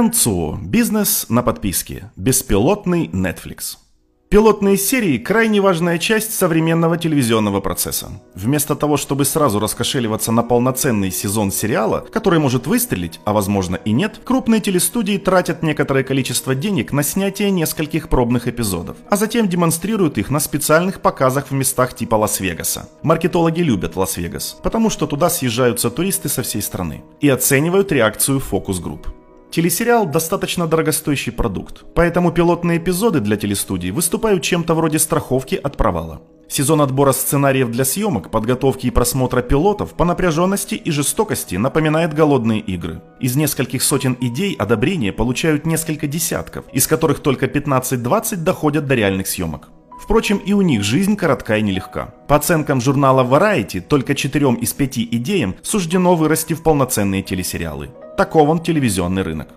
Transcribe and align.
НЦУ. 0.00 0.60
Бизнес 0.62 1.26
на 1.28 1.42
подписке. 1.42 2.12
Беспилотный 2.16 3.08
Netflix. 3.08 3.78
Пилотные 4.28 4.76
серии– 4.76 5.16
крайне 5.18 5.60
важная 5.60 5.98
часть 5.98 6.34
современного 6.34 6.98
телевизионного 6.98 7.60
процесса. 7.60 8.10
Вместо 8.34 8.76
того, 8.76 8.98
чтобы 8.98 9.24
сразу 9.24 9.58
раскошеливаться 9.58 10.32
на 10.32 10.42
полноценный 10.42 11.10
сезон 11.10 11.50
сериала, 11.50 12.06
который 12.12 12.38
может 12.38 12.66
выстрелить, 12.66 13.20
а 13.24 13.32
возможно 13.32 13.76
и 13.76 13.90
нет, 13.90 14.20
крупные 14.22 14.60
телестудии 14.60 15.16
тратят 15.16 15.62
некоторое 15.62 16.04
количество 16.04 16.54
денег 16.54 16.92
на 16.92 17.02
снятие 17.02 17.50
нескольких 17.50 18.10
пробных 18.10 18.46
эпизодов, 18.46 18.98
а 19.10 19.16
затем 19.16 19.48
демонстрируют 19.48 20.18
их 20.18 20.30
на 20.30 20.40
специальных 20.40 21.00
показах 21.00 21.50
в 21.50 21.54
местах 21.54 21.96
типа 21.96 22.16
Лас-Вегаса. 22.16 22.88
Маркетологи 23.02 23.62
любят 23.62 23.96
Лас-Вегас, 23.96 24.58
потому 24.62 24.90
что 24.90 25.06
туда 25.06 25.30
съезжаются 25.30 25.90
туристы 25.90 26.28
со 26.28 26.42
всей 26.42 26.60
страны 26.60 27.02
и 27.22 27.30
оценивают 27.30 27.90
реакцию 27.90 28.40
фокус-групп. 28.40 29.08
Телесериал 29.50 30.06
достаточно 30.06 30.66
дорогостоящий 30.66 31.32
продукт, 31.32 31.84
поэтому 31.94 32.32
пилотные 32.32 32.78
эпизоды 32.78 33.20
для 33.20 33.36
телестудий 33.36 33.90
выступают 33.90 34.42
чем-то 34.42 34.74
вроде 34.74 34.98
страховки 34.98 35.54
от 35.54 35.76
провала. 35.76 36.20
Сезон 36.50 36.80
отбора 36.80 37.12
сценариев 37.12 37.70
для 37.70 37.84
съемок, 37.84 38.30
подготовки 38.30 38.86
и 38.86 38.90
просмотра 38.90 39.42
пилотов 39.42 39.94
по 39.94 40.04
напряженности 40.04 40.74
и 40.74 40.90
жестокости 40.90 41.56
напоминает 41.56 42.14
голодные 42.14 42.60
игры. 42.60 43.02
Из 43.20 43.36
нескольких 43.36 43.82
сотен 43.82 44.16
идей 44.20 44.54
одобрения 44.54 45.12
получают 45.12 45.66
несколько 45.66 46.06
десятков, 46.06 46.64
из 46.72 46.86
которых 46.86 47.20
только 47.20 47.46
15-20 47.46 48.36
доходят 48.36 48.86
до 48.86 48.94
реальных 48.94 49.26
съемок. 49.26 49.68
Впрочем, 50.00 50.38
и 50.38 50.52
у 50.52 50.62
них 50.62 50.82
жизнь 50.82 51.16
коротка 51.16 51.56
и 51.58 51.62
нелегка. 51.62 52.14
По 52.28 52.36
оценкам 52.36 52.80
журнала 52.80 53.24
Variety, 53.24 53.80
только 53.80 54.14
4 54.14 54.54
из 54.60 54.72
5 54.72 54.98
идеям 54.98 55.56
суждено 55.62 56.14
вырасти 56.14 56.54
в 56.54 56.62
полноценные 56.62 57.22
телесериалы. 57.22 57.90
Таков 58.16 58.48
он 58.48 58.62
телевизионный 58.62 59.22
рынок. 59.22 59.48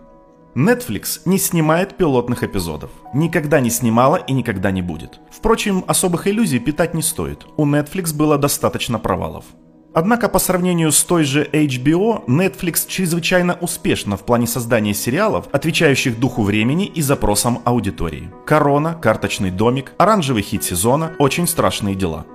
Netflix 0.56 1.22
не 1.24 1.38
снимает 1.38 1.96
пилотных 1.96 2.44
эпизодов. 2.44 2.90
Никогда 3.14 3.62
не 3.62 3.70
снимала 3.70 4.18
и 4.18 4.34
никогда 4.34 4.72
не 4.72 4.82
будет. 4.82 5.22
Впрочем, 5.32 5.86
особых 5.88 6.28
иллюзий 6.28 6.60
питать 6.60 6.94
не 6.94 7.02
стоит. 7.02 7.46
У 7.56 7.66
Netflix 7.66 8.14
было 8.14 8.38
достаточно 8.38 9.00
провалов. 9.00 9.46
Однако 9.94 10.30
по 10.30 10.40
сравнению 10.40 10.92
с 10.92 11.04
той 11.04 11.24
же 11.24 11.44
HBO, 11.52 12.26
Netflix 12.26 12.88
чрезвычайно 12.88 13.58
успешна 13.60 14.16
в 14.16 14.24
плане 14.24 14.48
создания 14.48 14.94
сериалов, 14.94 15.48
отвечающих 15.52 16.20
духу 16.20 16.44
времени 16.44 16.86
и 16.86 17.02
запросам 17.02 17.60
аудитории. 17.66 18.32
«Корона», 18.46 18.94
«Карточный 18.94 19.52
домик», 19.52 19.94
«Оранжевый 19.98 20.44
хит 20.44 20.64
сезона», 20.64 21.14
«Очень 21.20 21.48
страшные 21.48 21.96
дела». 21.96 22.26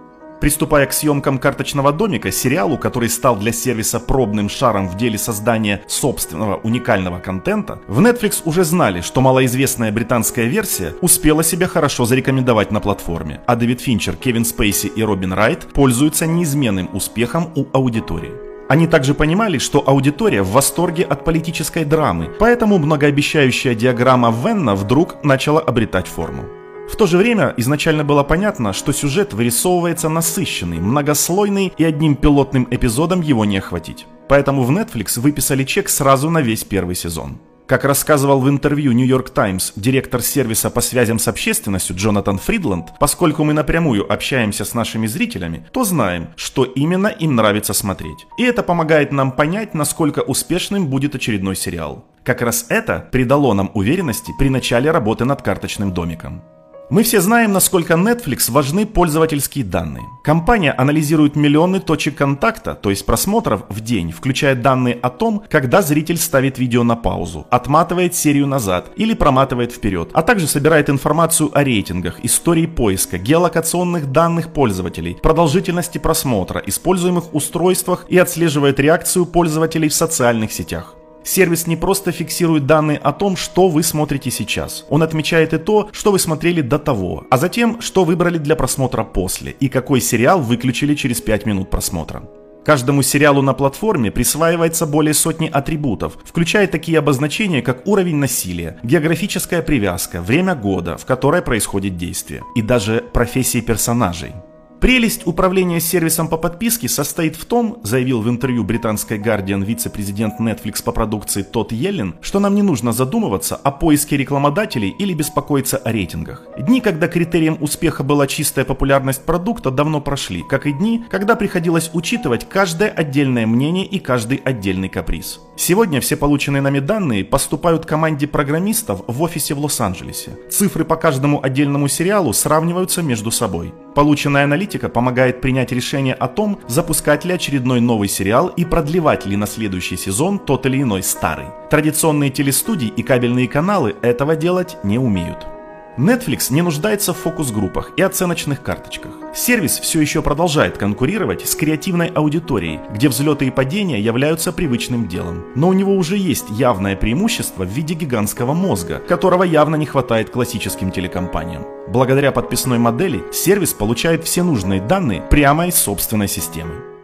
Приступая 0.41 0.87
к 0.87 0.93
съемкам 0.93 1.39
«Карточного 1.39 1.93
домика», 1.93 2.31
сериалу, 2.31 2.77
который 2.77 3.09
стал 3.09 3.37
для 3.37 3.53
сервиса 3.53 3.99
пробным 3.99 4.49
шаром 4.49 4.89
в 4.89 4.97
деле 4.97 5.17
создания 5.17 5.83
собственного 5.87 6.57
уникального 6.57 7.19
контента, 7.19 7.79
в 7.89 8.01
Netflix 8.01 8.43
уже 8.45 8.65
знали, 8.65 9.01
что 9.01 9.21
малоизвестная 9.23 9.91
британская 9.93 10.47
версия 10.47 10.95
успела 11.01 11.43
себя 11.43 11.67
хорошо 11.69 12.05
зарекомендовать 12.05 12.71
на 12.71 12.81
платформе, 12.81 13.41
а 13.47 13.57
Дэвид 13.57 13.81
Финчер, 13.81 14.17
Кевин 14.17 14.45
Спейси 14.45 14.89
и 14.89 15.03
Робин 15.03 15.33
Райт 15.33 15.73
пользуются 15.73 16.27
неизменным 16.27 16.91
успехом 16.93 17.53
у 17.55 17.67
аудитории. 17.73 18.33
Они 18.69 18.87
также 18.87 19.15
понимали, 19.15 19.59
что 19.59 19.83
аудитория 19.87 20.43
в 20.43 20.51
восторге 20.51 21.05
от 21.05 21.25
политической 21.25 21.85
драмы, 21.85 22.29
поэтому 22.39 22.79
многообещающая 22.79 23.75
диаграмма 23.75 24.35
Венна 24.45 24.75
вдруг 24.75 25.23
начала 25.23 25.61
обретать 25.61 26.09
форму. 26.09 26.45
В 26.89 26.97
то 26.97 27.07
же 27.07 27.19
время 27.19 27.53
изначально 27.57 28.05
было 28.05 28.23
понятно, 28.23 28.73
что 28.73 28.93
сюжет 28.93 29.35
вырисовывается 29.35 30.09
насыщенный, 30.09 30.79
многослойный 30.79 31.73
и 31.77 31.85
одним 31.85 32.15
пилотным 32.15 32.69
эпизодом 32.71 33.21
его 33.21 33.45
не 33.45 33.59
охватить. 33.59 34.07
Поэтому 34.29 34.63
в 34.63 34.71
Netflix 34.71 35.21
выписали 35.21 35.65
чек 35.65 35.89
сразу 35.89 36.31
на 36.31 36.41
весь 36.41 36.65
первый 36.65 36.95
сезон. 36.95 37.39
Как 37.67 37.85
рассказывал 37.85 38.41
в 38.41 38.49
интервью 38.49 38.93
New 38.93 39.05
York 39.05 39.31
Times 39.31 39.73
директор 39.75 40.23
сервиса 40.23 40.71
по 40.71 40.81
связям 40.81 41.19
с 41.19 41.27
общественностью 41.27 41.97
Джонатан 41.97 42.39
Фридланд, 42.39 42.93
поскольку 43.01 43.43
мы 43.43 43.55
напрямую 43.55 44.11
общаемся 44.11 44.65
с 44.65 44.73
нашими 44.73 45.09
зрителями, 45.09 45.67
то 45.73 45.83
знаем, 45.83 46.29
что 46.37 46.65
именно 46.65 47.09
им 47.09 47.35
нравится 47.35 47.75
смотреть. 47.75 48.27
И 48.39 48.45
это 48.45 48.63
помогает 48.63 49.11
нам 49.11 49.33
понять, 49.33 49.75
насколько 49.75 50.21
успешным 50.21 50.87
будет 50.87 51.17
очередной 51.17 51.57
сериал. 51.57 52.05
Как 52.23 52.41
раз 52.41 52.67
это 52.69 53.09
придало 53.11 53.53
нам 53.53 53.73
уверенности 53.75 54.31
при 54.39 54.49
начале 54.49 54.93
работы 54.93 55.25
над 55.25 55.43
карточным 55.43 55.93
домиком. 55.93 56.43
Мы 56.89 57.03
все 57.03 57.21
знаем, 57.21 57.53
насколько 57.53 57.95
Netflix 57.95 58.49
важны 58.49 58.87
пользовательские 58.87 59.65
данные. 59.65 60.05
Компания 60.23 60.71
анализирует 60.71 61.35
миллионы 61.35 61.81
точек 61.81 62.15
контакта, 62.15 62.75
то 62.75 62.91
есть 62.91 63.05
просмотров, 63.05 63.63
в 63.69 63.81
день, 63.81 64.13
включая 64.13 64.55
данные 64.55 64.95
о 65.03 65.11
том, 65.11 65.43
когда 65.51 65.83
зритель 65.83 66.17
ставит 66.17 66.59
видео 66.61 66.85
на 66.85 66.95
паузу, 66.95 67.45
отматывает 67.51 68.15
серию 68.15 68.47
назад 68.47 68.93
или 68.95 69.15
проматывает 69.15 69.73
вперед, 69.73 70.11
а 70.13 70.23
также 70.23 70.47
собирает 70.47 70.89
информацию 70.89 71.51
о 71.53 71.65
рейтингах, 71.65 72.25
истории 72.25 72.67
поиска, 72.67 73.19
геолокационных 73.19 74.13
данных 74.13 74.53
пользователей, 74.53 75.19
продолжительности 75.21 75.99
просмотра, 75.99 76.63
используемых 76.65 77.35
устройствах 77.35 78.07
и 78.09 78.17
отслеживает 78.17 78.79
реакцию 78.79 79.27
пользователей 79.27 79.89
в 79.89 79.95
социальных 79.95 80.53
сетях. 80.53 80.96
Сервис 81.27 81.67
не 81.67 81.75
просто 81.75 82.13
фиксирует 82.13 82.67
данные 82.67 82.99
о 82.99 83.13
том, 83.13 83.37
что 83.37 83.69
вы 83.69 83.83
смотрите 83.83 84.31
сейчас. 84.31 84.87
Он 84.89 85.03
отмечает 85.03 85.53
и 85.55 85.59
то, 85.59 85.89
что 85.91 86.13
вы 86.13 86.21
смотрели 86.21 86.61
до 86.61 86.79
того, 86.79 87.27
а 87.31 87.37
затем, 87.37 87.81
что 87.81 88.05
выбрали 88.05 88.39
для 88.39 88.55
просмотра 88.55 89.03
после 89.03 89.51
и 89.59 89.69
какой 89.69 90.01
сериал 90.01 90.41
выключили 90.41 90.95
через 90.95 91.21
5 91.21 91.45
минут 91.45 91.69
просмотра. 91.69 92.23
Каждому 92.65 93.03
сериалу 93.03 93.43
на 93.43 93.55
платформе 93.55 94.13
присваивается 94.13 94.87
более 94.87 95.15
сотни 95.15 95.49
атрибутов, 95.53 96.17
включая 96.25 96.69
такие 96.69 96.99
обозначения, 96.99 97.61
как 97.61 97.87
уровень 97.87 98.17
насилия, 98.17 98.79
географическая 98.85 99.63
привязка, 99.63 100.21
время 100.21 100.55
года, 100.55 100.97
в 100.97 101.07
которое 101.07 101.43
происходит 101.43 101.97
действие, 101.97 102.43
и 102.55 102.63
даже 102.63 103.05
профессии 103.13 103.61
персонажей. 103.61 104.33
Прелесть 104.81 105.27
управления 105.27 105.81
сервисом 105.81 106.29
по 106.29 106.37
подписке 106.37 106.87
состоит 106.87 107.35
в 107.37 107.47
том, 107.47 107.79
заявил 107.83 108.21
в 108.21 108.29
интервью 108.29 108.63
британской 108.63 109.19
Guardian 109.19 109.65
вице-президент 109.65 110.39
Netflix 110.39 110.85
по 110.85 110.93
продукции 110.93 111.43
Тодд 111.43 111.73
Йеллен, 111.73 112.17
что 112.21 112.41
нам 112.41 112.55
не 112.55 112.61
нужно 112.61 112.93
задумываться 112.93 113.57
о 113.57 113.71
поиске 113.71 114.19
рекламодателей 114.19 114.91
или 114.91 115.15
беспокоиться 115.15 115.79
о 115.79 115.93
рейтингах. 115.93 116.47
Дни, 116.59 116.83
когда 116.83 117.09
критерием 117.09 117.57
успеха 117.61 118.05
была 118.05 118.27
чистая 118.27 118.67
популярность 118.67 119.25
продукта, 119.25 119.71
давно 119.71 120.03
прошли, 120.03 120.43
как 120.43 120.67
и 120.67 120.73
дни, 120.73 121.05
когда 121.11 121.37
приходилось 121.37 121.91
учитывать 121.95 122.47
каждое 122.47 122.91
отдельное 122.91 123.47
мнение 123.47 123.87
и 123.87 123.99
каждый 123.99 124.37
отдельный 124.45 124.91
каприз. 124.91 125.41
Сегодня 125.57 126.03
все 126.03 126.17
полученные 126.17 126.61
нами 126.61 126.81
данные 126.81 127.25
поступают 127.25 127.87
команде 127.87 128.27
программистов 128.27 129.01
в 129.07 129.23
офисе 129.23 129.55
в 129.55 129.59
Лос-Анджелесе. 129.61 130.33
Цифры 130.51 130.85
по 130.85 130.97
каждому 130.97 131.43
отдельному 131.43 131.89
сериалу 131.89 132.35
сравниваются 132.35 133.03
между 133.03 133.31
собой. 133.31 133.73
Полученная 133.95 134.45
аналитика 134.45 134.76
помогает 134.79 135.41
принять 135.41 135.73
решение 135.73 136.15
о 136.15 136.29
том, 136.29 136.61
запускать 136.69 137.25
ли 137.25 137.33
очередной 137.33 137.81
новый 137.81 138.09
сериал 138.09 138.49
и 138.49 138.65
продлевать 138.65 139.27
ли 139.27 139.37
на 139.37 139.47
следующий 139.47 139.97
сезон 139.97 140.39
тот 140.39 140.67
или 140.67 140.83
иной 140.83 141.03
старый. 141.03 141.47
Традиционные 141.71 142.31
телестудии 142.31 142.89
и 142.89 143.03
кабельные 143.03 143.49
каналы 143.49 143.97
этого 144.03 144.37
делать 144.37 144.77
не 144.85 144.99
умеют. 144.99 145.56
Netflix 145.99 146.53
не 146.53 146.63
нуждается 146.63 147.15
в 147.15 147.19
фокус-группах 147.19 147.93
и 147.97 148.03
оценочных 148.03 148.63
карточках. 148.63 149.13
Сервис 149.35 149.79
все 149.79 150.01
еще 150.01 150.23
продолжает 150.23 150.77
конкурировать 150.77 151.49
с 151.49 151.55
креативной 151.55 152.09
аудиторией, 152.09 152.81
где 152.93 153.09
взлеты 153.09 153.47
и 153.47 153.51
падения 153.51 154.01
являются 154.01 154.53
привычным 154.53 155.09
делом. 155.09 155.45
Но 155.55 155.69
у 155.69 155.73
него 155.73 155.95
уже 155.95 156.17
есть 156.17 156.51
явное 156.51 156.97
преимущество 156.97 157.65
в 157.65 157.71
виде 157.71 157.95
гигантского 157.95 158.53
мозга, 158.53 158.99
которого 158.99 159.43
явно 159.43 159.77
не 159.77 159.87
хватает 159.87 160.31
классическим 160.31 160.91
телекомпаниям. 160.91 161.67
Благодаря 161.89 162.33
подписной 162.33 162.79
модели 162.79 163.23
сервис 163.33 163.73
получает 163.73 164.25
все 164.25 164.43
нужные 164.43 164.81
данные 164.81 165.23
прямо 165.23 165.69
из 165.69 165.77
собственной 165.77 166.29
системы. 166.29 166.96